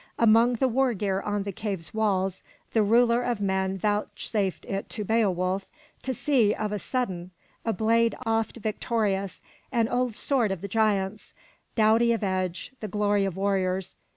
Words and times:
Among 0.17 0.53
the 0.53 0.67
war 0.67 0.95
gear 0.95 1.21
on 1.21 1.43
the 1.43 1.51
cave's 1.51 1.93
walls 1.93 2.41
the 2.73 2.81
Ruler 2.81 3.21
of 3.21 3.39
men 3.39 3.77
vouchsafed 3.77 4.65
it 4.65 4.89
to 4.89 5.03
Beowulf 5.03 5.67
to 6.01 6.11
see 6.15 6.55
of 6.55 6.71
a 6.71 6.79
sudden, 6.79 7.29
a 7.63 7.71
blade 7.71 8.15
oft 8.25 8.57
victorious, 8.57 9.43
an 9.71 9.87
old 9.87 10.15
sword 10.15 10.51
of 10.51 10.61
the 10.61 10.67
giants, 10.67 11.35
doughty 11.75 12.13
of 12.13 12.23
edge, 12.23 12.71
the 12.79 12.87
glory 12.87 13.25
of 13.25 13.37
warriors. 13.37 13.95